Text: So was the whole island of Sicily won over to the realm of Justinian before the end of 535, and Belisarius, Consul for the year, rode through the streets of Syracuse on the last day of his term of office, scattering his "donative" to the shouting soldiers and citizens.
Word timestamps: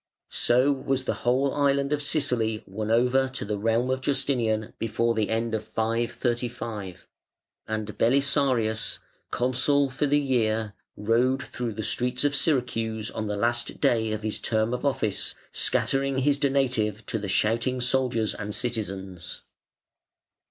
So 0.31 0.71
was 0.71 1.03
the 1.03 1.13
whole 1.21 1.53
island 1.53 1.93
of 1.93 2.01
Sicily 2.01 2.63
won 2.65 2.89
over 2.89 3.27
to 3.27 3.45
the 3.45 3.59
realm 3.59 3.91
of 3.91 4.01
Justinian 4.01 4.73
before 4.79 5.13
the 5.13 5.29
end 5.29 5.53
of 5.53 5.63
535, 5.63 7.05
and 7.67 7.95
Belisarius, 7.99 8.97
Consul 9.29 9.91
for 9.91 10.07
the 10.07 10.17
year, 10.17 10.73
rode 10.97 11.43
through 11.43 11.73
the 11.73 11.83
streets 11.83 12.23
of 12.23 12.33
Syracuse 12.33 13.11
on 13.11 13.27
the 13.27 13.37
last 13.37 13.79
day 13.79 14.11
of 14.11 14.23
his 14.23 14.39
term 14.39 14.73
of 14.73 14.83
office, 14.83 15.35
scattering 15.51 16.17
his 16.17 16.39
"donative" 16.39 17.05
to 17.05 17.19
the 17.19 17.29
shouting 17.29 17.79
soldiers 17.79 18.33
and 18.33 18.55
citizens. 18.55 19.43